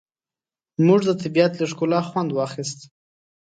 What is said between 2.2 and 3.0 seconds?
واخیست.